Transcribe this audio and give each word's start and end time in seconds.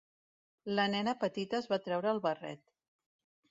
La 0.79 0.85
nena 0.93 1.13
petita 1.25 1.59
es 1.59 1.69
va 1.75 1.81
treure 1.85 2.11
el 2.15 2.25
barret. 2.27 2.65